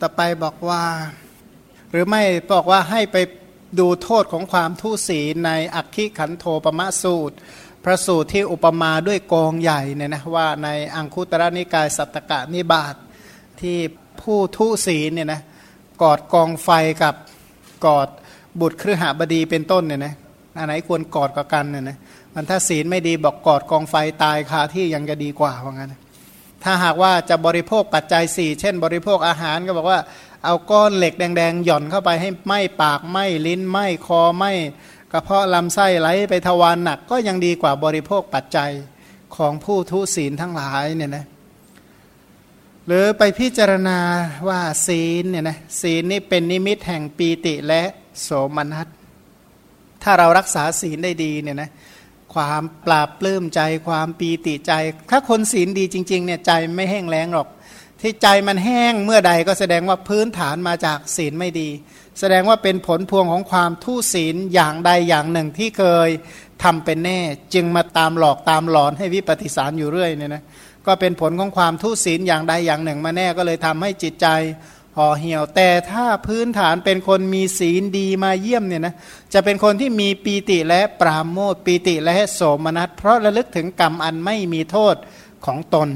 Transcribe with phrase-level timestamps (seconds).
[0.00, 0.84] ต่อไปบอกว่า
[1.90, 3.16] หรือไม่บอกว่าให้ไป
[3.78, 7.36] ดูโทษของความทุศีในอักขิขันโทปมะสูตร
[7.84, 12.96] พระสูตรที่อุปมาด้วยกองใหญ่เนี่ยนะว่าในอังคุตระนิกายสัตตกะนิบาตท
[13.60, 13.78] ที่
[14.20, 15.40] ผู้ทุศีเนี่ยนะ
[16.02, 16.70] กอดกองไฟ
[17.02, 17.14] กับ
[17.86, 18.08] กอด
[18.60, 20.14] บุตรครหบดีเป็นต้นเนี่ยนะ
[20.56, 21.98] อันไหนควรกอดกับกันเนี่ยนะ
[22.34, 25.94] มันถ้าศีลไม่ดีบอกกอดกองไฟตายคาที่ยังจะดีกว่าว่างั้น
[26.64, 30.00] ถ้าหากว่าจะบริโภคปัจจัยสี่เช่น บริโภคอาหารก็บอกว่า
[30.44, 34.52] เอาก้อนเหล็กแดง ๆ หย่อนเข้าไปให้ไหม้ปากไหม้ลิ้นไหม้คอไหม้
[35.12, 38.70] กระเพาะลำไส้ไหลไปทวารหนักก็ยังดีกว่าบริโภคปัจจัย
[39.36, 41.24] ของผู้ทุศีลทั้งหลายเนี่ยนะ
[42.86, 43.98] หรือไปพิจารณา
[44.48, 47.82] ว่าศีลเนี่ยนะศีลนี่เป็นนิมิตแห่งปีติและ
[48.22, 48.88] โสมนัส
[50.02, 51.70] ถ้าเรารักษาศีลได้ดีเนี่ยนะ
[52.34, 54.72] ความปราบปลื้มใจ ความปีติใจ
[55.10, 57.48] ถ้าคนศีลดีจริงๆเนี่ยใจไม่แห้งแล้งหรอก
[58.00, 61.68] ที่ใจมันแห้งเมื่อใดก็แสดงว่าพื้นฐานมาจากศีลไม่ดี
[62.20, 66.08] แสดงว่าเป็นผลพวงของความทุศีลอย่างใดอย่างหนึ่งที่เคย
[66.62, 67.18] ทำเป็นแน่
[67.54, 70.42] จึงมาตามหลอกตามหลอนให้วิปฏิสารอยู่เรื่อยเนี่ยนะ
[70.86, 74.26] ก็เป็นผลของความทุศีลอย่างใดอย่างหนึ่งมาแน่ก็เลยทำให้จิตใจ
[74.98, 78.94] ห่อเหี่ยว แต่ถ้าพื้นฐานเป็นคนมีศีลดีมาเยี่ยมเนี่ยนะ
[79.32, 84.96] จะเป็นคนที่มีปีติและปราโมทปีติและโสมนัสเพราะระลึกถึงกรรมอันไม่มีโทษ
[85.46, 85.88] ของตน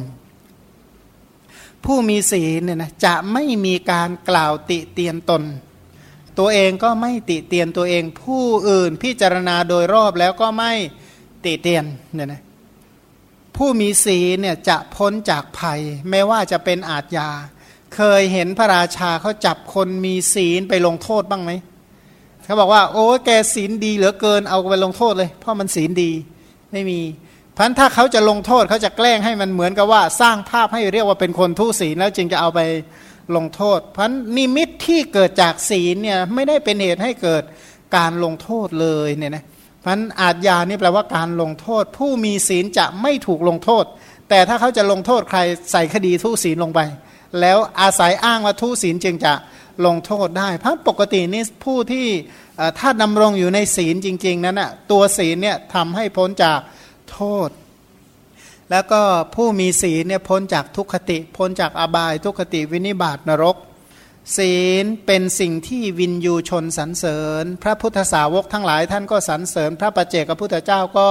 [1.85, 5.43] ผู้มีศีลเนี่ยนะจะไม่มีการกล่าวติเตียนตน
[6.39, 10.73] ตัวเองก็ไม่ติเตียนตัวเองผู้อื่นพิจารณาโดยรอบแล้วก็ไม่
[11.45, 12.43] ติเตียนเนี่ยนะ
[13.57, 17.29] ผู้มีศีลเนี่ยจะพ้นจากภัย ไม่ว่าจะเป็นอาทยา
[17.97, 21.53] เคยเห็นพระราชาเขาจับคนมีศีลไปลงโทษบ้างไหม
[22.45, 26.11] เขาบอกว่า โอ้แกศีลดีเหลือเกินเอาไปลงโทษเลย เพราะมันศีลดี
[26.73, 27.01] ไม่มี
[27.57, 32.61] พันถ้าเขาจะลงโทษเขาจะแกล้งให้มันเหมือนกับว่า สร้างภาพให้เรียกว่าเป็นคนทุศีลแล้วจึงจะเอาไป
[33.37, 37.43] ลงโทษพันนิมิตที่เกิดจากศีลเนี่ยไม่ได้เป็นเหตุให้เกิด
[37.97, 39.45] การลงโทษเลยเนี่ยนะ
[39.85, 43.85] พันอาจยานี่แปลว่าการลงโทษ ผู้มีศีลจะไม่ถูกลงโทษ
[44.29, 45.41] แต่ถ้าเขาจะลงโทษใคร
[45.73, 46.81] ใส่คดีทุศีลลงไป
[47.41, 49.33] แล้วอาศัยอ้างว่าทุศีลจึงจะ
[49.87, 52.07] ลงโทษได้ เพราะปกตินี่ผู้ที่
[52.79, 56.61] ถ้าดำรงอยู่ในศีลจริง ๆ นั้นอะตัวศีลเนี่ยทำให้พ้นจาก
[57.13, 57.51] โทษ
[58.71, 59.01] แล้วก็
[59.35, 63.57] ผู้มีศีลเนี่ยพ้นจากทุกขติ พ้นจากอบายทุกขติวินิบาตนรก
[64.37, 71.09] ศีลเป็นสิ่งที่วินยูชนสรรเสริญ พระพุทธสาวกทั้งหลายท่านก็สรรเสริญ พระประเจกพระพุทธเจ้าก็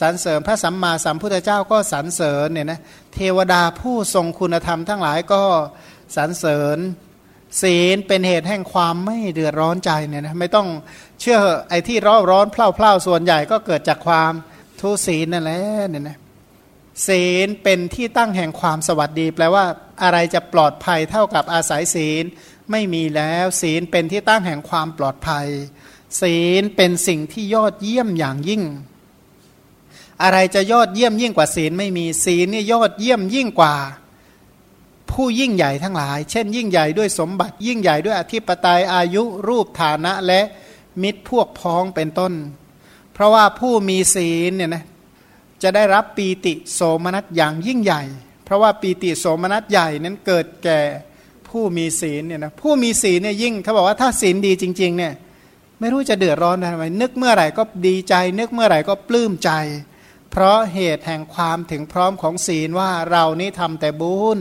[0.00, 2.80] สรรเสริญพระสัมมาสัมพุทธเจ้าก็สรรเสริญเนี่ยนะ
[3.14, 5.42] เทวดาผู้ทรงคุณธรรมทั้งหลายก็
[6.16, 6.78] สรรเสริญ
[7.62, 10.68] ศีลเป็นเหตุแห่งความไม่เดือดร้อนใจเนี่ยนะไม่ต้อง
[11.20, 14.32] เชื่อไอ้ที่ร้อนร้อนเพล่าๆส่วนใหญ่ก็เกิดจากความ
[14.80, 16.18] ทุศีลนั่นแหละเนี่ยนะ
[17.06, 19.64] ศีลเป็นที่ตั้งแห่งความสวัสดี แปลว่า
[20.02, 22.24] อะไรจะปลอดภัยเท่ากับอาศัยศีล
[22.70, 25.46] ไม่มีแล้ว ศีลเป็นที่ตั้งแห่งความปลอดภัย
[26.20, 28.62] ศีลเป็นสิ่งที่ยอดเยี่ยมอย่างยิ่ง
[30.22, 33.74] อะไรจะยอดเยี่ยมยิ่งกว่าศีลไม่มีศีลนี่ยอดเยี่ยมยิ่งกว่า
[35.10, 40.40] ผู้ยิ่งใหญ่ทั้งหลาย เช่น ยิ่งใหญ่ด้วยสมบัติ ยิ่งใหญ่ด้วยอธิปไตยอายุรูปฐานะและ
[41.02, 42.32] มิตรพวกพ้องเป็นต้น
[43.12, 44.84] เพราะว่าผู้มีศีลเนี่ยนะ
[45.62, 48.02] จะได้รับปีติโสมนัสอย่างยิ่งใหญ่
[48.44, 50.80] เพราะว่าปีติโสมนัสใหญ่นั้นเกิดแก่
[51.48, 55.12] ผู้มีศีลเนี่ยนะผู้มีศีลเนี่ยยิ่งเขาบอกว่าถ้าศีลดีจริง ๆ เนี่ย
[55.80, 59.50] ไม่รู้จะเดือดร้อนทำไมนึกเมื่อไหร่ก็ดีใจ นึกเมื่อไหร่ก็ปลื้มใจ
[60.30, 64.38] เพราะเหตุแห่งความถึงพร้อมของศีลว่าเรานี่ทำแต่บุญ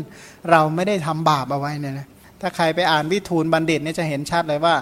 [0.51, 2.07] เราไม่ได้ทำบาปเอาไว้เนี่ยนะ
[2.41, 4.75] ถ้าใครไปอ่านวิทูลบัณฑิตเนี่ยจะเห็นชัดเลยว่า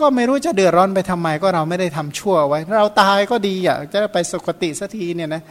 [0.00, 5.42] ก็ไม่รู้จะเดือดร้อนไปทำไม ก็เราไม่ได้ทำชั่วไว้ เราตายก็ดีอะจะไปสุคติสักทีเนี่ยนะ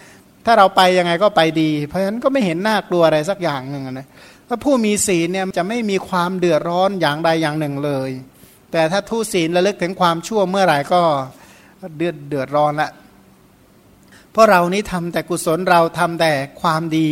[0.46, 4.08] ถ้าเราไปยังไงก็ไปดี เพราะฉะนั้นก็ไม่เห็นน่ากลัวอะไรสักอย่างหนึ่งนะ
[4.48, 8.10] ถ้าผู้มีศีลเนี่ยจะไม่มีความเดือดร้อนอย่างใดอย่างหนึ่งเลย
[8.72, 11.02] แต่ถ้าทุศีลระลึกถึงความชั่วเมื่อไหร่ก็
[11.98, 12.92] เดือดเดือดร้อนละ
[14.38, 17.10] ราะเรานี้ทำแต่กุศลเราทำแต่ความดี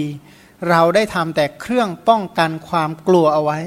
[0.70, 3.60] เราได้ทำแต่เครื่องป้องกันความกลัวเอาไว้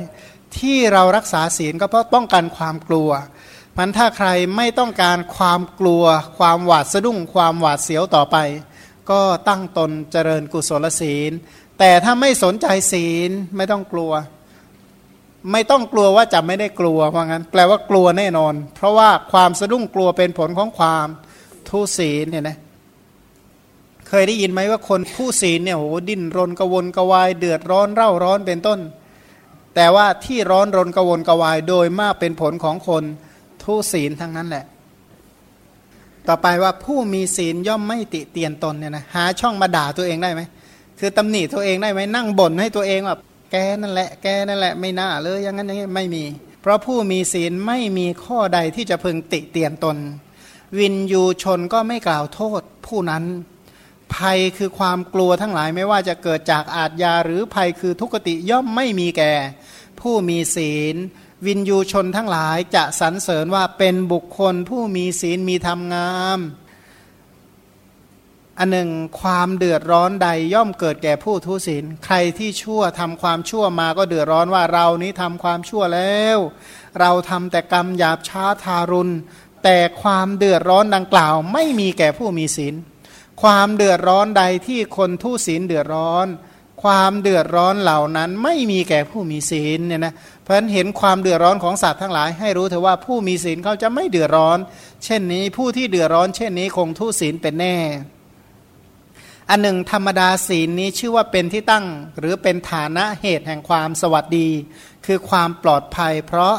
[0.58, 3.10] ที่เรารักษาศีลก็เพราะป้องกันความกลัว
[3.76, 6.04] มันถ้าใครไม่ต้องการความกลัว
[6.38, 8.36] ความหวาดสะดุ้ง ความหวาดเสียวต่อไป
[9.10, 11.32] ก็ตั้งตนเจริญกุศลศีล
[11.78, 14.12] แต่ถ้าไม่สนใจศีลไม่ต้องกลัว
[15.52, 21.06] ไม่ต้องกลัวว่าจะไม่ได้กลัวเพราะงั้น แปลว่ากลัวแน่นอน เพราะว่าความสะดุ้งกลัวเป็นผลของความ
[21.68, 22.58] ทุศีลเนี่ยนะ
[24.08, 28.78] เคยได้ยินไหมว่าคนผู้ศีลเนี่ยโหดิ้นรนกวนกวายเดือดร้อนเร่าร้อนเป็นต้น
[29.74, 33.04] แต่ว่าที่ร้อนรนกวนกวายโดยมากเป็นผลของคน
[33.62, 34.64] ทุศีลทั้งนั้นแหละ
[36.28, 40.42] ต่อไปว่าผู้มีศีลย่อมไม่ติเตียนตนเนี่ยนะหาช่องมาด่าตัวเองได้ไหม
[40.98, 43.20] คือตำหนิตัวเองได้ไหมนั่งบ่นให้ตัวเองแบบ
[43.52, 46.24] แกนั่นแหละ แกนั่นแหละไม่น่าเลยอย่างนั้นอย่างนี้ไม่มี
[46.60, 49.96] เพราะผู้มีศีลไม่มีข้อใดที่จะพึงติเตียนตน
[50.78, 53.24] วินยูชนก็ไม่กล่าวโทษผู้นั้น
[54.14, 59.32] ภัยคือความกลัวทั้งหลายไม่ว่าจะเกิดจากอาทยาหรือภัยคือทุกติย่อมไม่มีแก่
[60.00, 60.96] ผู้มีศีล
[61.46, 66.40] วินยูชนทั้งหลายจะสรรเสริญว่าเป็นบุคคลผู้มีศีลมีธรรมงาม
[68.58, 68.90] อันหนึ่ง
[69.20, 76.38] ความเดือดร้อนใดย่อมเกิดแก่ผู้ทุศีล ใครที่ชั่วทำความชั่วมาก็เดือดร้อนว่าเรานี้ทำความชั่วแล้ว
[77.00, 79.14] เราทำแต่กรรมหยาบช้าทารุณ
[79.64, 82.74] แต่ความเดือดร้อนดังกล่าวไม่มีแก่ผู้มีศีล
[83.42, 86.26] ความเดือดร้อนใดที่คนทุศีลเดือดร้อน
[86.82, 94.58] ความเดือดร้อนเหล่านั้นไม่มีแก่ผู้มีศีลเนี่ยนะเพราะฉะนั้นเห็นความเดือดร้อนของสัตว์ทั้งหลาย ให้รู้เถอะว่าผู้มีศีลเขาจะไม่เดือดร้อน
[95.04, 97.76] เช่นนี้ผู้ที่เดือดร้อน เช่นนี้คงทุศีลเป็นแน่
[99.50, 101.86] อันหนึ่งธรรมดาศีลนี้ชื่อว่าเป็นที่ตั้ง
[102.18, 104.48] หรือเป็นฐานะเหตุแห่งความสวัสดี
[105.06, 106.56] คือความปลอดภัย เพราะ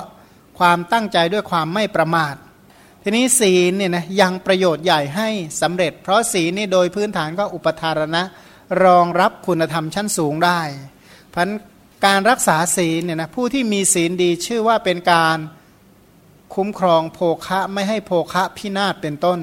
[0.59, 2.35] ความตั้งใจด้วยความไม่ประมาท
[3.03, 5.29] ทีนี้ศีลเนี่ยนะยังประโยชน์ใหญ่ให้
[5.61, 8.23] สำเร็จ เพราะศีลนี่โดยพื้นฐานก็อุปทารณะ
[8.83, 10.61] รองรับคุณธรรมชั้นสูงได้
[11.33, 11.49] พัน
[12.05, 15.37] การรักษาศีลเนี่ยนะผู้ที่มีศีลดีชื่อว่าเป็นการ
[16.55, 19.39] คุ้มครองโภคะไม่ให้โภคะพินาศเป็นต้น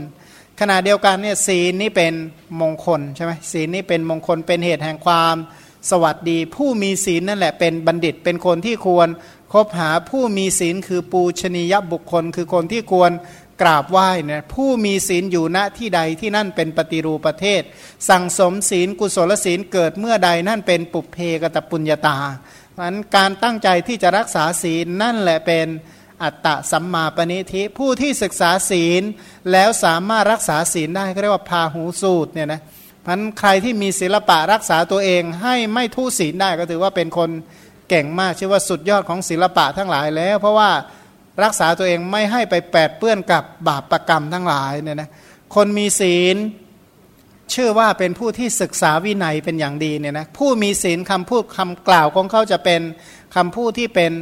[0.61, 2.15] ขณะเดียวกันเนี่ยศีลนี่เป็น
[2.61, 5.37] มงคลใช่ไหมศีลนี่เป็นมงคลเป็นเหตุแห่งความ
[5.91, 9.09] สวัสดี ผู้มีศีลนั่นแหละเป็นบัณฑิตเป็นคนที่ควร
[9.53, 13.11] คบหาผู้มีศีลคือปูชนียบุคคล คือคนที่ควร
[13.63, 17.63] กราบไหว้เนี่ยผู้มีศีลอยู่ณที่ใดที่นั่นเป็นปฏิรูปประเทศ
[18.09, 22.19] สั่งสมศีลกุศลศีลเกิดเมื่อใดนั่นเป็นปุเพกตปุญญาตา
[22.73, 25.67] เพราะนั้นการตั้งใจที่จะรักษาศีลนั่นแหละเป็น
[26.23, 29.03] อัตตะสัมมาปณิธิผู้ที่ศึกษาศีล
[29.53, 32.61] แล้วสามารถรักษาศีลได้ก็เรียกว่าพาหูสูตรเนี่ยนะ
[33.07, 37.31] พันใครที่มีศิลปะรักษาตัวเองให้ไม่ทุศีลได้ก็ถือว่าเป็นคน
[37.89, 40.71] เก่งมากชื่อว่าสุดยอดของศิลปะทั้งหลายแล้ว เพราะว่า
[41.45, 45.09] รักษาตัวเองไม่ให้ไปแปดเปื้อนกับบาปประกรรมทั้งหลายเนี่ยนะ
[45.55, 46.37] คนมีศีล
[47.51, 52.81] เชื่อว่าเป็นผู้ที่ศึกษาวินัยเป็นอย่างดีเนี่ยนะผู้มีศีลคำพูดคำกล่าวของเขาจะเป็น
[53.37, 54.13] คำพูดที่เป็น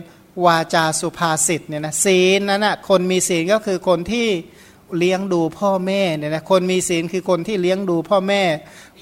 [0.47, 4.29] วาจาสุภาษิตเนี่ยนะศีลนั้นนะคนมีศีลก็คือคนที่
[4.99, 8.43] เลี้ยงดูพ่อแม่เนี่ยนะคนมีศีลคือคนที่เลี้ยงดูพ่อแม่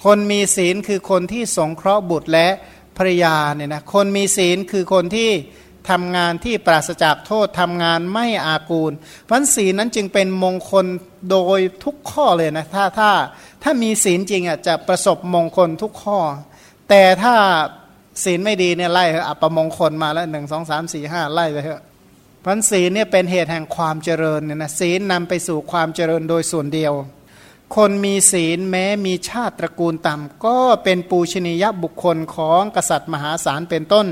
[0.05, 2.49] คนมีศีลคือคนที่สงเคราะห์บุตรและ
[2.97, 5.31] ภรยาเนี่ยนะคนมีศีลคือคนที่
[5.91, 8.93] ทำงานที่ปราศจากโทษทำงานไม่อากูล
[9.29, 10.87] พันศีลนั้นจึงเป็นมงคล
[11.31, 13.11] โดยทุกข้อเลยนะถ้าถ้า
[13.63, 16.19] ถ้ามีศีลจริงอะจะประสบมงคลทุกข้อ
[16.89, 17.35] แต่ถ้า
[18.25, 21.83] ศีลไม่ดีเนี่ยไล่อัปมงคลมาแล้วหนึ่งสองสามสี่ห้าไล่ไปเถอะ
[22.45, 26.93] พันศีลเนี่ยเป็นเหตุแห่งความเจริญเนี่ยนะศีลนำไปสู่ความเจริญโดยส่วนเดียว
[27.77, 34.07] คนมีศีลแม้มีชาติตระกูลต่ำก็เป็นปูชนียบุคคลของกษัตริย์มหาศาลเป็นต้น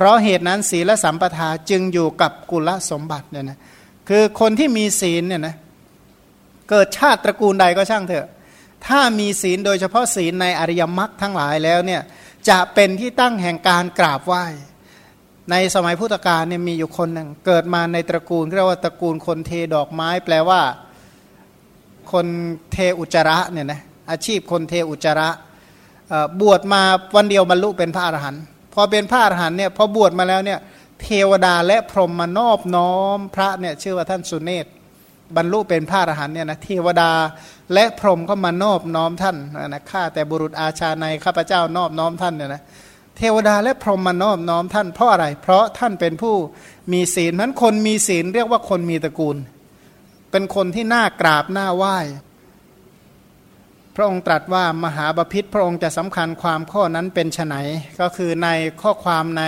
[0.00, 3.58] เพราะเหตุนั้นศีลสัมปทาจึงอยู่กับกุลสมบัติเนี่ยนะ
[4.08, 5.56] คือคนที่มีศีลเนี่ยนะ
[6.70, 8.28] เกิดชาติตระกูลใดก็ช่างเถอะ
[8.86, 12.02] ถ้ามีศีลโดยเฉพาะศีลในอริยมรรคทั้งหลายแล้วเนี่ย
[12.48, 14.44] จะเป็นที่ตั้งแห่งการกราบไหว้
[15.50, 20.60] ในสมัยพุทธกาลเนี่ยมีอยู่คนหนึ่งเกิดมาในตระกูลเรียกว่าตระกูลคนเทดอกไม้ แปลว่า
[22.12, 22.26] คน
[22.72, 23.80] เทอุจระเนี่ยนะ
[24.10, 25.28] อาชีพคนเทอุจระ
[26.40, 26.82] บวชมา
[27.16, 28.44] วันเดียวบรรลุเป็นพระอรหันต์
[28.80, 30.58] อเป็นพระอรหันเนี่ยพอบวชมาแล้วเนี่ย
[31.02, 34.66] เทวดาและพรหมมานอบน้อม พระเนี่ยชื่อว่าท่านสุเนศ
[35.36, 37.10] บรรลุเป็นพระอรหันเนี่ยนะเทวดา
[37.74, 39.36] และพรหมก็มานอบน้อมท่าน
[39.68, 42.62] นะข้าแต่บุรุษอาชาในข้าพเจ้านอบน้อมท่านเนี่ยนะ
[43.16, 46.34] เทวดาและพรหมมานอบน้อมท่านเพราะอะไร เพราะท่านเป็นผู้
[46.92, 49.36] มีศีลนั้นคนมีศีลเรียกว่าคนมีตระกูล
[50.30, 51.96] เป็นคนที่น่ากราบน่าไหว้
[53.98, 57.56] ระองค์ตรัสว่ามหาบพิษพระองค์จะสำคัญความข้อนั้นเป็นไน
[58.00, 58.48] ก็คือใน
[58.82, 59.42] ข้อความใน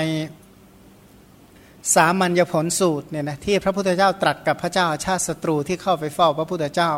[1.95, 6.92] สามัญญผลสูตรเนี่ยนะที่พระพุทธเจ้าตรัสกับพระเจ้าชาติศัตรูที่เข้าไปเฝ้าพระพุทธเจ้า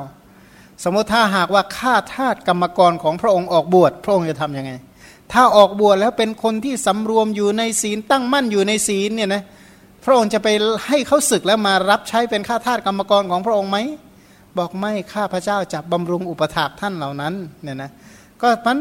[0.84, 4.72] สมมติถ้าหากว่าข้าทาสกรรมกรของพระองค์ออกบวชพระองค์จะทำยังไง
[5.32, 9.42] ถ้าออกบวชแล้วเป็นคนที่สำรวมอยู่ในศีลตั้งมั่นอยู่ในศีลเนี่ยนะ
[10.04, 10.48] พระองค์จะไป
[10.88, 13.78] ให้เขาศึกแล้วมารับใช้เป็นข้าทาสกรรมกรของพระองค์ไหม
[14.58, 17.90] บอกไม่ข้าพระเจ้าจะบำรุงอุปถากท่านเหล่านั้นเนี่ยนะ
[18.42, 18.78] ก็มัน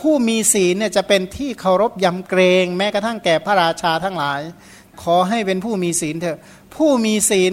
[0.00, 4.40] ผู้มีศีลเนี่ยจะเป็นที่เคารพยำเกรงแม้กระทั่งแก่พระราชาทั้งหลาย
[5.02, 6.38] ขอให้เป็นผู้มีศีลเถอะ
[6.76, 7.52] ผู้มีศีล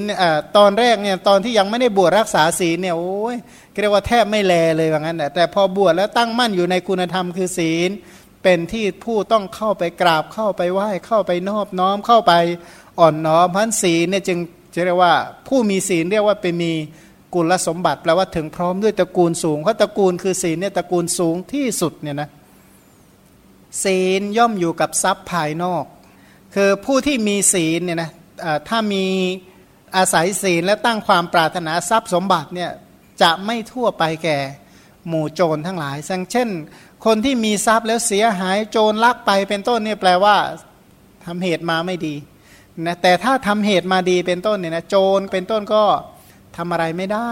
[0.58, 3.36] ตอนแรกเนี่ยตอนที่ยังไม่ได้บวชรักษาศีลเนี่ยโอ้ย
[3.82, 7.89] เรียกว่าแทบไม่แลเลยว่างั้นแต่พอบวชแล้วตั้งมั่นอยู่ในคุณธรรมคือศีล
[8.44, 12.34] เป็นที่ผู้ต้องเข้าไปกราบเข้าไปไหว้เข้าไปนอบน้อมเข้าไป
[13.00, 14.39] อ่อนน้อมพันศีลเนี่ยจึง
[14.74, 15.13] จะเรียกว่า
[15.48, 16.74] ผู้มีศีลเรียกว่าเป็นมี
[17.33, 22.29] กุลสมบัติแปลว่าถึงพร้อมด้วยตระกูลสูงเพราะตระกูลคือศีลเนี่ยตระกูลสูงที่สุดเนี่ยนะ
[23.83, 25.83] ศีลย่อมอยู่กับทรัพย์ภายนอก
[26.55, 28.12] คือผู้ที่มีศีลเนี่ยนะ
[28.67, 29.05] ถ้ามี
[29.95, 32.71] อาศัยศีลและตั้งความปรารถนาทรัพย์สมบัติเนี่ย
[33.21, 34.38] จะไม่ทั่วไปแก่
[35.07, 35.98] หมู่โจรทั้งหลาย
[36.31, 36.50] เช่น
[37.05, 40.36] คนที่มีทรัพย์แล้วเสียหายโจรลักไปเป็นต้นเนี่ยแปลว่า
[41.25, 42.15] ทำเหตุมาไม่ดี
[42.86, 45.83] นะแต่ถ้าทำเหตุมาดีเป็นต้นเนี่ยนะโจรเป็นต้นก็
[46.60, 47.32] ทำอะไรไม่ได้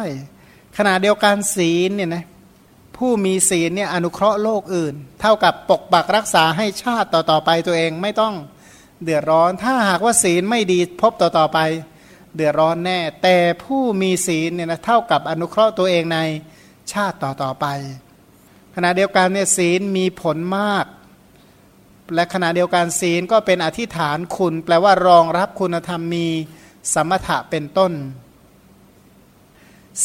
[0.78, 2.26] ขณะเดียวกันศีลเนี่ยนะ
[2.98, 8.36] ผู้มีศีลเนี่ยอนุเคราะห์โลกอื่น เท่ากับปกปักรักษาให้ชาติต่อๆไปตัวเองไม่ต้อง
[9.04, 11.60] เดือดร้อน ถ้าหากว่าศีลไม่ดีพบต่อๆไป
[12.36, 16.20] เดือดร้อนแน่ แต่ผู้มีศีลเนี่ยนะเท่ากับอนุเคราะห์ตัวเองใน
[16.94, 17.66] ชาติต่อๆไป
[18.76, 20.86] ขณะเดียวกันเนี่ยศีลมีผลมาก
[22.16, 26.28] และขณะเดียวกันศีลก็เป็นอธิษฐานคุณ แปลว่ารองรับคุณธรรมมี
[26.94, 27.92] สมถะเป็นต้น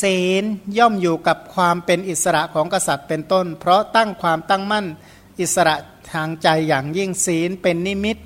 [0.00, 0.44] ศีล
[0.78, 4.86] ย่อมอยู่กับความเป็นอิสระของกษัตริย์เป็นต้น เพราะตั้งความตั้งมั่น
[5.40, 5.74] อิสระ
[6.12, 8.16] ทางใจอย่างยิ่งศีลเป็นนิมิต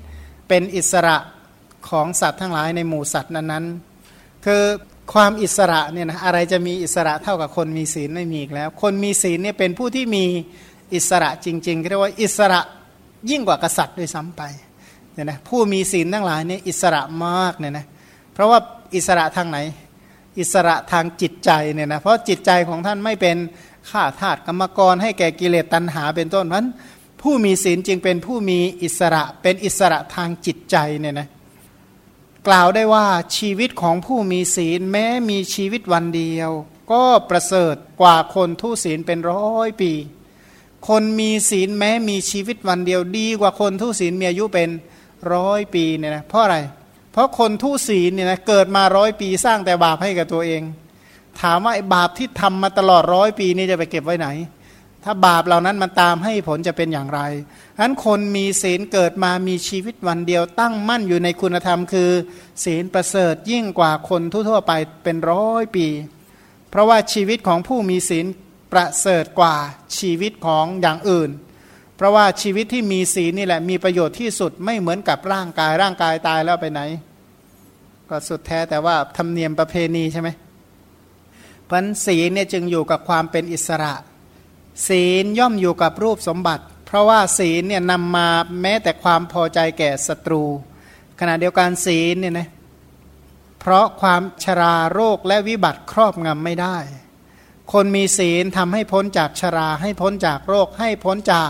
[0.47, 1.17] เป็นอิสระ
[1.89, 4.63] ของสัตว์ทั้งหลายในหมู่สัตว์นั้นๆ คือ
[5.13, 10.25] ความอิสระเนี่ยนะอะไรจะมีอิสระเท่ากับคนมีศีลไม่มีอีกแล้ว คนมีศีลเนี่ยเป็นผู้ที่มี
[10.93, 12.61] อิสระจริงๆเรียกว่าอิสระ
[13.29, 14.41] ยิ่งกว่ากษัตริย์ด้วยซ้ำไป
[15.13, 17.85] เนี่ยนะผู้มีศีลทั้งหลายเนี่ยอิสระมากเนี่ยนะ
[18.33, 18.59] เพราะว่า
[18.95, 19.57] อิสระทางไหน
[20.39, 23.37] อิสระทางจิตใจเนี่ยนะเพราะจิตใจของท่านไม่เป็น
[23.89, 26.65] ข้าทาสกรรมกรให้แก่กิเลสตัณหาเป็นต้นเพราะ
[27.21, 31.27] ผู้มีศีลจึงเป็นผู้มีอิสระเป็นอิสระทางจิตใจเนี่ยนะ
[32.47, 33.05] กล่าวได้ว่า
[33.37, 36.51] ชีวิตของผู้มีศีลแม้มีชีวิตวันเดียว
[36.91, 39.91] ก็ประเสริฐกว่าคนทุศีลเป็นร้อยปี
[40.87, 44.69] คนมีศีลแม้มีชีวิตวันเดียวดีกว่าคนทุศีลมีอายุเป็น
[45.33, 50.61] ร้อยปีเนี่ยนะเพราะอะไรเพราะคนทุศีลเนี่ยนะเกิดมาร้อยปีสร้างแต่บาปให้กับตัวเอง
[51.41, 54.27] ถามว่าไอ้บาปที่ทำมาตลอดร้อยปีนี่จะไปเก็บไว้ไหน
[55.03, 57.21] ถ้าบาปเหล่านั้นมันตามให้ผลจะเป็นอย่างไร
[57.75, 62.11] ฉะนั้นคนมีศีลเกิดมามีชีวิตวันเดียวตั้งมั่นอยู่ในคุณธรรม คือ
[62.63, 64.71] ศีลประเสริฐยิ่งกว่าคนทั่วๆไป
[65.03, 65.87] เป็นร้อยปี
[66.69, 68.25] เพราะว่าชีวิตของผู้มีศีล
[68.71, 69.55] ประเสริฐกว่า
[69.97, 71.29] ชีวิตของอย่างอื่น
[71.97, 76.81] เพราะว่าชีวิตที่มีศีลนี่แหละมีประโยชน์ที่สุดไม่เหมือนกับร่างกายร่างกายตายแล้วไปไหน
[78.09, 80.29] ก็สุดแท้แต่ว่าธรรมเนียมประเพณีใช่ไหม
[81.69, 83.93] พันศีลเนี่ยจึงอยู่กับความเป็นอิสระ
[84.87, 88.27] ศีลย่อมอยู่กับรูปสมบัติ เพราะว่าศีลเนี่ยนำมา
[88.61, 90.43] แม้แต่ความพอใจแก่ศัตรู
[91.19, 92.47] ขณะเดียวกันศีลเนี่ยนะ
[93.59, 96.77] เพราะความชราโรคและวิบัติครอบงำไม่ได้
[97.73, 101.49] คนมีศีลทำให้พ้นจากชราให้พ้นจากโรคให้พ้นจาก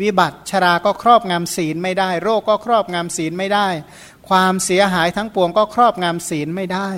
[0.00, 3.68] วิบัติชราก็ครอบงำศีลไม่ได้ โรคก็ครอบงำศีลไม่ได้
[4.28, 6.88] ความเสียหายทั้งปวงก็ครอบงำศีลไม่ได้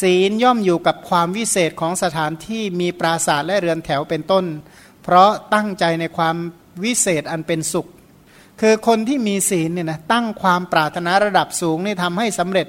[0.00, 4.44] ศีลย่อมอยู่กับความวิเศษของสถานที่มีปราสาทและเรือนแถวเป็นต้น
[5.02, 6.36] เพราะตั้งใจในความ
[6.84, 7.88] วิเศษอันเป็นสุข
[8.60, 12.66] คือคนที่มีศีลเนี่ยนะตั้งความปรารถนาระดับสูงนี่ทำให้สำเร็จ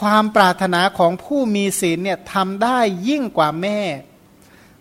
[0.00, 3.78] ความปรารถนาของผู้มีศีลเนี่ยทำได้ยิ่งกว่าแม่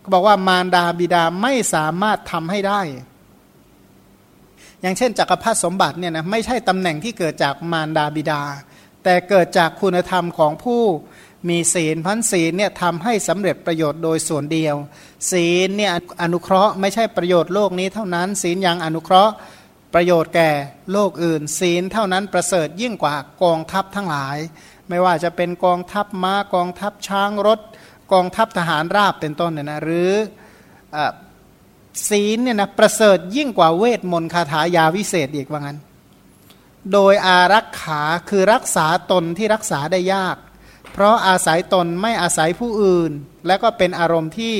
[0.02, 2.82] ก็บอกว่ามารดาบิดาไม่สามารถทำให้ได้
[4.84, 8.42] อย่างเช่นจักรพรรดิสมบัติเนี่ยนะไม่ใช่ตำแหน่งที่เกิดจากมารดาบิดา
[9.04, 10.82] แต่เกิดจากคุณธรรมของผู้
[11.50, 14.76] มีศีลพันศีลเนี่ยทำให้สำเร็จประโยชน์โดยส่วนเดียว
[15.32, 19.34] ศีลเนี่ยอนุเคราะห์ไม่ใช่ประโยชน์โลกนี้เท่านั้น ศีลยังอนุเคราะห์
[19.94, 20.50] ประโยชน์แก่
[20.92, 24.38] โลกอื่น ศีลเท่านั้นประเสริฐยิ่งกว่ากองทัพทั้งหลาย
[24.90, 27.60] ไม่ว่าจะเป็นกองทัพม้ากองทัพช้างรถ
[28.14, 30.12] กองทัพทหารราบเป็นต้นเนี่ยนะหรือ
[32.10, 35.78] ศีลเนี่ยนะประเสริฐยิ่งกว่าเวทมนต์คาถายาวิเศษอีกว่างั้น
[36.94, 40.38] โดยอารักขาคือรักษาตนที่รักษาได้ยาก
[40.92, 43.12] เพราะอาศัยตนไม่อาศัยผู้อื่น
[43.48, 44.56] และก็เป็นอารมณ์ที่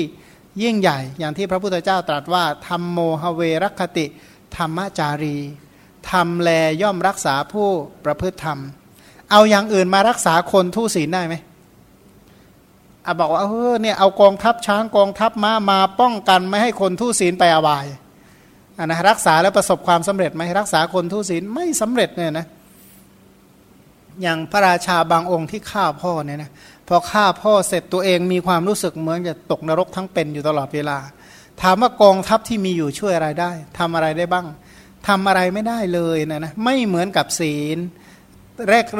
[0.62, 4.06] ยิ่งใหญ่ อย่างที่พระพุทธเจ้าตรัสว่าธรรมโมหเวรคติ
[4.58, 5.38] ธรรมจารี
[6.12, 6.50] ทำแล
[6.82, 7.70] ย่อมรักษาผู้
[8.06, 8.60] ประพฤติธรรม
[9.32, 11.36] เอาอย่างอื่นมารักษาคนทุศีลได้ไหม
[13.06, 17.86] อาบอกว่าเออเนี่ยเอากองทัพช้างกองทัพม้ามาป้องกันไม่ให้คนทุศีลไปอบาย
[18.78, 22.48] อันนะรักษาแล้วประสบความสำเร็จไหมรักษาคนทุศีลไม่สำเร็จเนี่ยนะ
[24.22, 26.52] อย่างพระราชาบางองค์ที่ฆ่าพ่อเนี่ยนะ
[26.88, 30.98] พอฆ่าพ่อเสร็จตัวเองมีความรู้สึกเหมือนจะตกนรกทั้งเป็นอยู่ตลอดเวลา
[31.62, 34.48] ถามว่ากองทัพที่มีอยู่ช่วยอะไรได้ทำอะไรได้บ้าง
[35.08, 37.78] ทำอะไรไม่ได้เลยนะนะไม่เหมือนกับศีล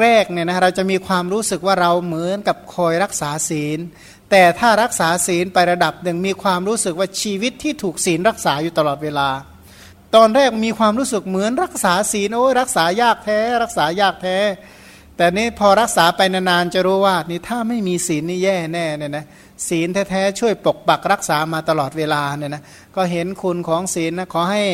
[0.02, 3.78] แรกๆเนี่ยนะเราจะมีความรู้สึกว่าเราเหมือนกับคอยรักษาศีล
[4.30, 9.28] แต่ถ้ารักษาศีลไประดับหนึ่งมีความรู้สึกว่าชีวิตที่ถูกศีลรักษาอยู่ตลอดเวลา
[10.14, 14.38] ตอนแรกมีความรู้สึกเหมือนรักษาศีลโอ้ยรักษายากแท้ รักษายากแท้
[15.16, 19.24] แต่นี่พอรักษาไปนานๆจะรู้ว่านี่ถ้าไม่มีศีลนี่แย่แน่เนี่ยนะ
[19.68, 22.62] ศีลแท้ๆช่วยปกปักรักษามาตลอดเวลาเนี่ยนะ
[22.96, 24.64] ก็เห็นคุณของศีลนะขอให้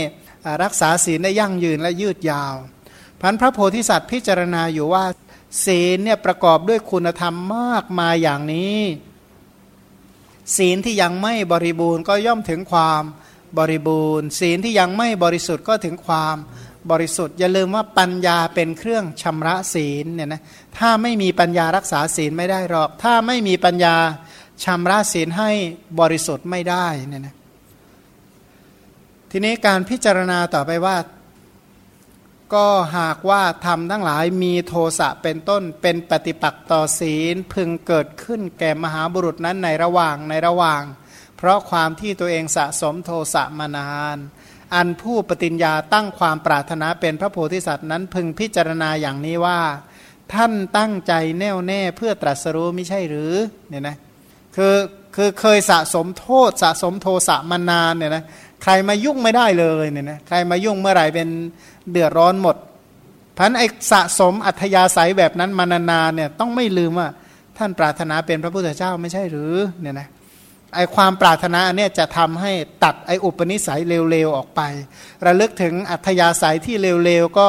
[0.63, 2.55] รักษาศีลได้ยั่งยืนและยืดยาว
[3.21, 5.05] พันพระโพธิสัตว์พิจารณาอยู่ว่า
[5.65, 8.81] ศีลเนี่ยประกอบด้วยคุณธรรมมากมายอย่างนี้
[10.57, 13.03] ศีลที่ยังไม่บริบูรณ์ก็ย่อมถึงความ
[13.59, 16.37] บริบูรณ์ ศีลที่ยังไม่บริสุทธิ์ก็ถึงความ
[16.91, 20.43] บริสุทธิ์ อย่าลืมว่าปัญญาเป็นเครื่องชำระศีลเนี่ยนะ
[20.79, 23.97] ถ้าไม่มีปัญญารักษาศีลไม่ได้หรอก ถ้าไม่มีปัญญา
[24.65, 25.51] ชำระศีลให้
[26.01, 27.35] บริสุทธิ์ไม่ได้เนี่ยนะ
[29.31, 30.97] ทีนี้การพิจารณาต่อไปว่า
[32.55, 32.67] ก็
[32.97, 40.83] หากว่าทำทั้งหลายมีโทสะเป็นต้นเป็นปฏิปักษ์ต่อศีลพึงเกิดขึ้นแก่มหาบุรุษนั้นในระหว่างในระหว่าง
[41.37, 44.17] เพราะความที่ตัวเองสะสมโทสะมานาน
[44.75, 49.61] อันผู้ปฏิญญาตั้งความปรารถนาเป็นพระโพธิสัตว์นั้นพึงพิจารณาอย่างนี้ว่า
[50.35, 53.35] ท่านตั้งใจแน่วแน่เพื่อตรัสรู้ไม่ใช่หรือ
[53.69, 53.97] เนี่ยนะ
[54.57, 54.77] คือ
[55.17, 58.25] คือเคยสะสมโทษสะสมโทสะมานานเนี่ยนะ
[58.63, 61.29] ใครมายุ่งไม่ได้เลยเนี่ยนะใครมายุ่งเมื่อไหร่เป็น
[61.91, 62.57] เดือดร้อนหมด
[63.39, 63.63] พันไอ
[63.93, 67.09] สะสมอัธยาศัยแบบนั้นมานานๆเนี่ยต้องไม่ลืมว่า
[67.59, 70.09] ท่านปรารถนาเป็นพระพุทธเจ้าไม่ใช่หรือเนี่ยนะ
[70.75, 72.53] ไอความปรารถนาเนี่ยจะทำให้
[72.85, 74.61] ตัดไออุปนิสัยเร็วๆออกไป
[75.27, 77.49] ระลึกถึงอัธยาศัยที่เร็วๆก็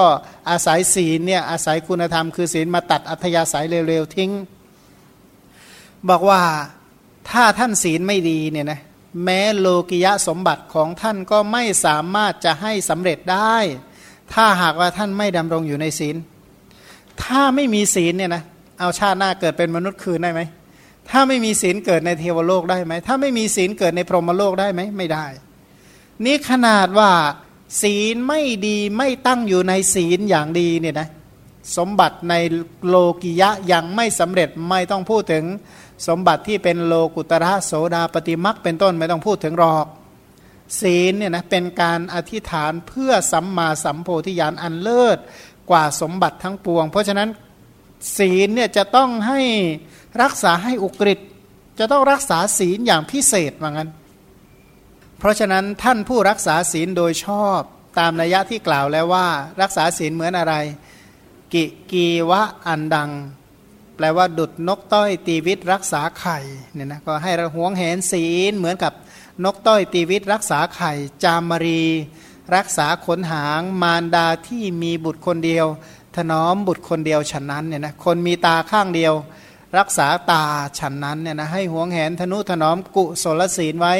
[0.50, 4.32] อาศัยศีลเนี่ยอาศัยคุณธรรมคือศีลมาตัดอัธยาศัยเร็วๆทิ้ง
[6.10, 6.41] บอกว่า
[7.30, 8.80] ถ้าท่านศีลไม่ดีเนี่ยนะ
[9.24, 13.58] แม้โลกิยะสมบัติของท่านก็ไม่สามารถจะให้สำเร็จได้
[14.34, 16.15] ถ้าหากว่าท่านไม่ดำรงอยู่ในศีล
[17.24, 18.44] ถ้าไม่มีศีลเนี่ยนะ
[18.80, 20.41] เอาชาติหน้าเกิดเป็นมนุษย์คืนได้ไหม
[21.10, 25.25] ถ้าไม่มีศีลเกิดในเทวโลกได้ไหมถ้าไม่มีศีลเกิดในพรหมโลกได้ไหมไม่ได้
[26.25, 27.12] นี่ขนาดว่า
[27.82, 31.08] ศีลไม่ดีไม่ตั้งอยู่ในศีลอย่างดีเนี่ยนะ
[31.77, 32.34] สมบัติใน
[32.88, 35.44] โลกิยะยังไม่สำเร็จไม่ต้องพูดถึง
[36.08, 39.86] สมบัติที่เป็นโลกุตระโสดาปฏิมักเป็นต้นไม่ต้องพูดถึงหรอก
[40.79, 45.17] ศีลเนี่ยนะเป็นการอธิษฐานเพื่อสัมมาสัมโพธิญาณอันเลิศ
[45.70, 47.29] กว่าสมบัติทั้งปวง เพราะฉะนั้น
[48.17, 49.41] ศีลเนี่ยจะต้องให้
[50.22, 51.20] รักษาให้อุกฤษ
[51.79, 53.90] จะต้องรักษาศีลอย่างพิเศษว่างั้น
[55.20, 57.59] เพราะฉะนั้นท่านผู้รักษาศีลโดยชอบ
[58.00, 59.27] ตามนัยยะที่กล่าวแล้วว่า
[59.61, 60.53] รักษาศีลเหมือนอะไร
[61.53, 63.11] กิกีวะอันดัง
[64.01, 66.40] แปลว่าดุดนกต้อยตีวิตรักษาไข่
[66.74, 68.94] เนี่ยนะก็ให้ระหวงเห็นศีลเหมือนกับ
[69.44, 70.92] นกต้อยตีวิตรักษาไข่
[71.24, 71.83] จามรี
[72.55, 75.66] รักษาขนหางมารดาที่มีบุตรคนเดียว
[76.16, 79.14] ถนอมบุตรคนเดียวฉะนั้นเนี่ยนะคนมีตาข้างเดียว
[79.77, 80.44] รักษาตา
[80.79, 83.94] ฉันนั้นเนี่ยนะให้หวงแหนธนุถนอมกุศลศีลไว้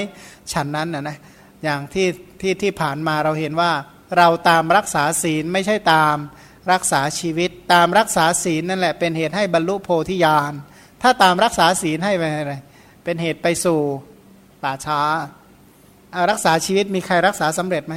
[0.54, 1.18] ฉันนั้นนะนะ
[1.64, 2.08] อย่างที่
[2.42, 3.72] ที่ที่ผ่านมาเราเห็นว่า
[4.18, 6.18] เราตามรักษาศีลไม่ใช่ตาม
[6.72, 10.54] รักษาชีวิตตามรักษาศีลนั่นแหละเป็นเหตุให้บรรลุโพธิญาณ
[11.02, 12.56] ถ้าตามรักษาศีลให้ไปอะไร
[13.04, 13.80] เป็นเหตุไปสู่
[14.64, 15.02] ป่าช้า
[16.14, 17.96] อารักษาชีวิตมีใครรักษาสำเร็จไหม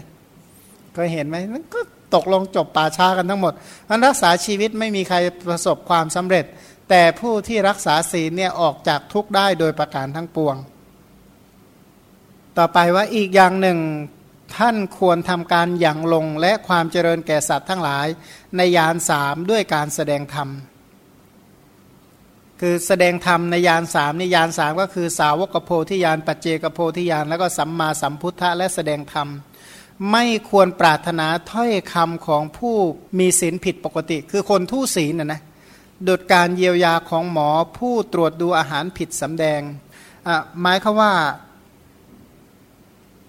[0.95, 1.37] เคยเห็นไหม
[1.75, 1.81] ก็
[2.15, 3.53] ตกลงจบป่าช้ากันทั้งหมด
[3.89, 5.17] มันรักษาชีวิตไม่มีใคร
[5.49, 6.45] ประสบความสำเร็จ
[6.91, 10.57] แต่ผู้ที่รักษาศีลเนี่ยออกจากทุกข์ได้โดยประการทั้งปวง
[12.59, 13.79] ต่อไปว่าอีกอย่างหนึ่ง
[14.57, 18.07] ท่านควรทำการอย่างลงและความเจริญแก่สัตว์ทั้งหลาย
[18.57, 20.49] ในยานสามด้วยการแสดงธรรม
[22.61, 29.29] คือแสดงธรรมในยานสามในยานสามก็คือสาวกโพธิยานปัจเจกโพธิยานแล้วก็สัมมาสัมพุทธะและแสดงธรรม
[30.13, 32.77] ไม่ควรปรารถนาถ้อยคำของผู้
[33.19, 35.41] มีศีลผิดปกติ คือคนทุศีลนะนะ
[36.07, 39.61] ดุดการเยียวยาของหมอผู้ตรวจดูอาหารผิดสำแดง
[40.27, 41.13] อ่าหมายคือว่า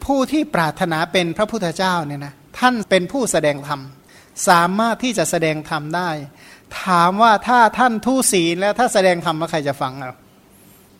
[0.06, 3.80] ผู้ที่ปรารถนาเป็นพระพุทธเจ้าเนี่ยนะท่านเป็นผู้แสดงธรรม
[4.50, 6.10] สามารถที่จะแสดงธรรมได้
[6.84, 10.16] ถามว่าถ้าท่านทุศีลแล้วถ้าแสดงธรรมแล้วใครจะฟังเรา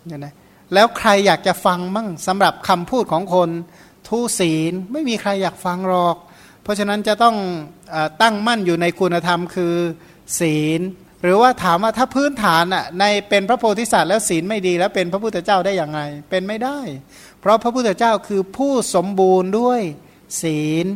[0.06, 0.34] เนี่ยนะ
[0.74, 3.50] แล้วใครอยากจะฟังมั่งสำหรับคำพูดของคน
[4.08, 6.16] ทุศีลไม่มีใครอยากฟังหรอก
[6.62, 7.36] เพราะฉะนั้นจะต้อง
[7.94, 9.74] อตั้งมั่นอยู่ในคุณธรรมคือ
[10.40, 10.80] ศีล
[11.22, 16.78] หรือว่าถามว่าถ้าพื้นฐานอะในเป็นพระโพธิสัตว์แล้วศีลไม่ดีแล้วเป็นพระพุทธเจ้าได้อย่างไงเป็นไม่ได้
[17.40, 19.80] เพราะพระพุทธเจ้าคือผู้สมบูรณ์ด้วย
[20.42, 20.86] ศีล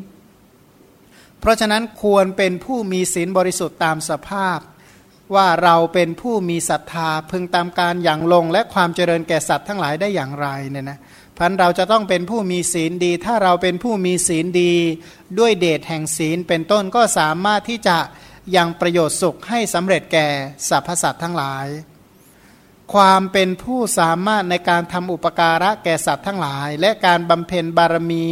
[1.40, 4.58] เพราะฉะนั้นควรเป็นผู้มีศีลบริสุทธิ์ตามสภาพ
[5.34, 10.98] ว่าเราเป็นผู้มีศรัทธาพึงตามการอย่างลง และความเจริญแก่สัตว์ทั้งหลายได้อย่างไรเนี่ยนะ
[11.38, 14.74] พันเราจะต้องเป็นผู้มีศีลดี ถ้าเราเป็นผู้มีศีลดี
[15.38, 17.98] ด้วยเดชแห่งศีลเป็นต้นก็สามารถที่จะ
[18.56, 20.26] ยังประโยชน์สุขให้สำเร็จแก่
[20.68, 21.66] สรรพสัตว์ทั้งหลาย
[22.92, 28.26] ความเป็นผู้สามารถในการทำอุปการะแก่สัตว์ทั้งหลาย และการบำเพ็ญบารมี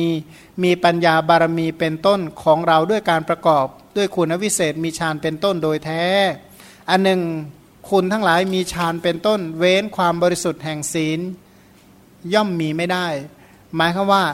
[0.62, 3.66] มีปัญญาบารมีเป็นต้นของเราด้วยการประกอบ
[3.96, 6.04] ด้วยคุณวิเศษมีฌานเป็นต้นโดยแท้
[6.90, 7.20] อันหนึ่ง
[7.90, 11.20] คุณทั้งหลายมีฌานเป็นต้น เว้นความบริสุทธิ์แห่งศีล
[12.34, 13.06] ย่อมมีไม่ได้
[13.74, 14.24] หมายคือว่า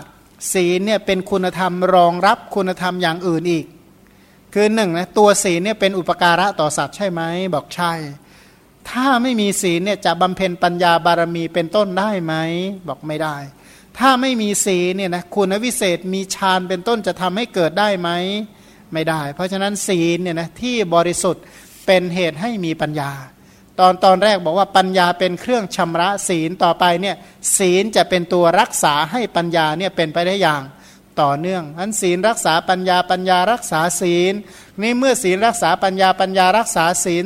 [0.52, 3.66] ศีลเนี่ยเป็นคุณธรรมรองรับคุณธรรมอย่างอื่นอีก
[4.54, 7.22] คือหนึ่งนะตัวศีลเนี่ยเป็นอุปการะต่อสัตว์ใช่ไหม
[7.54, 7.92] บอกใช่
[8.90, 12.34] ถ้าไม่มีศีลเนี่ยจะบำเพ็ญปัญญาบารมีเป็นต้นได้ไหม
[12.88, 13.36] บอกไม่ได้
[13.98, 18.10] ถ้าไม่มีศีลเนี่ยนะคุณวิเศษมีฌานเป็นต้นจะทำให้เกิดได้ไหม
[18.92, 21.44] ไม่ได้ เพราะฉะนั้นศีลเนี่ยนะที่บริสุทธิ์
[21.86, 23.12] เป็นเหตุให้มีปัญญา
[23.80, 27.16] ตอนตอนแรกบอกว่าปัญญาเป็นเครื่องชำระศีลต่อไปเนี่ย
[27.58, 30.62] ศีลจะเป็นตัวรักษาให้ปัญญาเนี่ยเป็นไปได้อย่าง
[31.20, 34.34] ต่อเนื่องอันศีลรักษาปัญญาปัญญารักษาศีล
[34.82, 37.24] นี่เมื่อศีลรักษาปัญญาปัญญารักษาศีล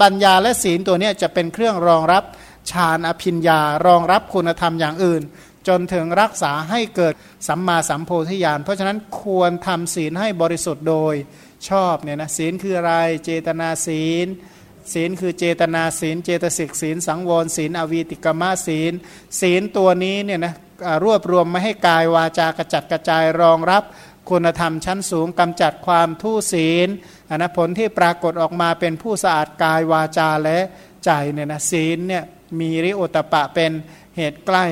[0.00, 2.24] ปัญญาและศีลตัวนี้จะเป็นเครื่องรองรับ
[2.70, 5.22] ฌานอภิญญารองรับคุณธรรมอย่างอื่น
[5.68, 7.14] จนถึงรักษาให้เกิด
[7.48, 11.14] สัมมาสัมโพธิญาณเพราะฉะนั้นควรทำศีลให้บริสุทธิ์โดย
[11.68, 14.26] ชอบเนี่ยนะศีลคืออะไรเจตนาศีล
[14.92, 18.92] ศีลคือเจตนาศีล เจตสิกศีล สังวรศีล อวีติกมาศีล
[19.40, 20.54] ศีลตัวนี้เนี่ยนะ
[21.04, 23.82] รวบรวมไม่ให้กายวาจากระจัดกระจายรองรับ
[24.30, 26.88] คุณธรรมชั้นสูงกำจัดความทุศีล
[27.30, 30.58] อนะผลที่ปรากฏออกมาเป็นผู้สะอาดกายวาจาและ
[31.04, 32.24] ใจเนี่ยนะศีลเนี่ย
[32.60, 33.72] มีริโอตปะเป็น
[34.16, 34.64] เหตุใกล้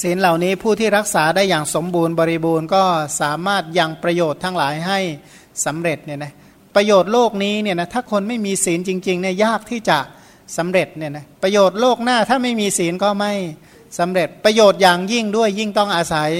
[0.00, 2.82] ศีลเหล่านี้ผู้ที่รักษาได้อย่างสมบูรณ์บริบูรณ์ก็
[3.20, 5.00] สามารถยังประโยชน์ทั้งหลายให้
[5.64, 6.32] สำเร็จเนี่ยนะ
[6.74, 9.98] ประโยชน์โลกนี้เนี่ยนะถ้าคนไม่มีศีลจริงๆเนี่ยยากที่จะ
[10.56, 13.32] สำเร็จเนี่ยนะประโยชน์โลกหน้าถ้าไม่มีศีลก็ไม่
[13.98, 16.30] สำเร็จประโยชน์อย่างยิ่งด้วยยิ่งต้องอาศัย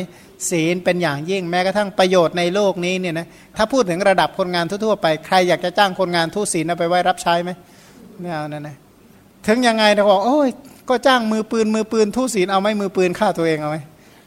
[0.50, 3.26] ศีลเป็นอย่างยิ่งแม้กระทั่งประโยชน์ในโลกนี้เนี่ยนะ
[3.56, 7.50] ถ้าพูดถึงระดับคนงานทั่วๆไปใครอยากจะจ้างคนงานทุศีลเอาไปไว้รับใช้ไหม
[8.20, 8.76] ไม่เอานั่นนะ
[9.46, 10.48] ถึงยังไงเราบอกโอ้ย
[10.88, 13.78] ก็จ้างมือปืนมือปืนทุศีลเอาไหมมือปืนฆ่าตัวเองเอาไหม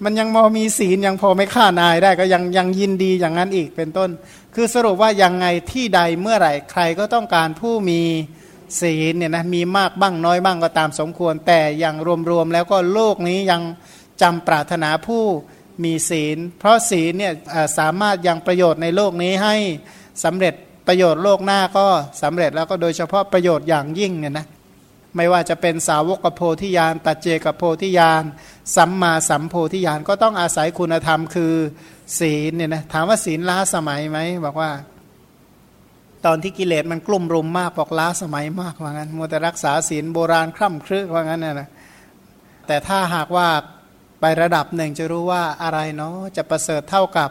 [0.03, 4.09] มันยังมอมีศีลยังพอไม่ฆ่านายได้ก็ยังยังยินดีอย่างนั้นอีกเป็นต้น
[4.55, 8.01] คือสรุปว่ายังไงที่ใดเมื่อไหร่ใครก็ต้องการผู้มี
[8.81, 11.95] ศีลเนี่ยนะมีมากบ้างน้อยบ้างก็ตามสมควร แต่อย่าง
[12.29, 13.61] รวมๆแล้วก็โลกนี้ยัง
[14.21, 15.23] จำปรารถนาผู้
[15.83, 17.33] มีศีล เพราะศีลเนี่ย
[17.77, 19.55] สามารถยังประโยชน์ในโลกนี้ให้
[20.23, 20.53] สำเร็จ
[20.87, 21.85] ประโยชน์โลกหน้าก็
[22.23, 24.45] สำเร็จแล้วก็โดยเฉพาะประโยชน์อย่างยิ่งเนี่ยนะ
[25.15, 28.23] ไม่ว่าจะเป็นสาวกโพธิญาณปัจเจกโพธิญาณ
[28.75, 31.53] สัมมาสัมโพธิญาณก็ต้องอาศัยคุณธรรมคือ
[32.19, 34.71] ศีลเนี่ยนะถามว่าศีลล้าสมัยไหมบอกว่า
[36.25, 41.69] ตอนที่กิเลสมันกลุ่มรุมมากบอกล้าสมัยมากว่างั้นมัวแต่รักษาศีลโบราณคร่ำครึกว่างั้นนะนะ
[42.67, 43.47] แต่ถ้าหากว่า
[44.25, 47.29] ไประดับหนึ่งจะรู้ว่าอะไรเนาะจะประเสริฐเท่ากับ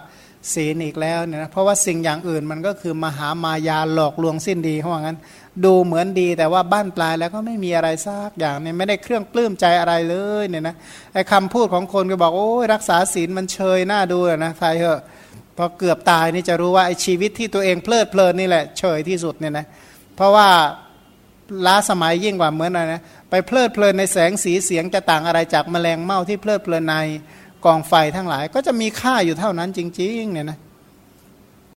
[0.53, 5.19] ศีลอีกแล้วเนี่ยนะเพราะว่าสิ่งอย่างอื่นมันก็คือมหามายาหลอกลวงสิ้นดีเขาว่างั้น
[5.65, 10.75] ดูเหมือนดีแต่ว่าบ้านปลายแล้วก็ไม่มีอะไรซากอย่างเนี่ยไม่ได้เครื่องปลื้มใจอะไรเลยเนี่ยนะ
[11.13, 15.01] ไอ้คำพูดของคนก็บอกโอ้ยรักษาศีลมันเชยหน้าดูนะใครเหอะ
[15.57, 19.67] พอเกือบตายนี่จะรู้ว่าไอ้ชีวิตที่ตัวเองเพลิดเพลินนี่แหละเฉยที่สุดเนี่ยนะ
[20.17, 20.49] เพราะว่า
[21.67, 23.03] ล้าสมัยยิ่งกว่าเหมือนอะไรนะ
[23.35, 26.95] ไปเพลิดเพลินในแสงสีเสียงจะต่างอะไรจากแมลงเม่าที่เพลิดเพลินใน
[27.65, 30.63] กองไฟทั้งหลาย ก็จะมีค่าอยู่เท่านั้นจริงๆเนี่ยนะเ